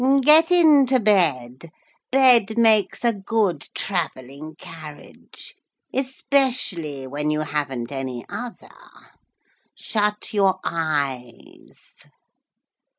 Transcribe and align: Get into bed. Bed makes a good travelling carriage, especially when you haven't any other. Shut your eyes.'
Get 0.23 0.49
into 0.49 0.99
bed. 0.99 1.69
Bed 2.11 2.57
makes 2.57 3.05
a 3.05 3.13
good 3.13 3.67
travelling 3.75 4.55
carriage, 4.55 5.53
especially 5.93 7.05
when 7.05 7.29
you 7.29 7.41
haven't 7.41 7.91
any 7.91 8.25
other. 8.27 8.71
Shut 9.75 10.33
your 10.33 10.59
eyes.' 10.63 11.93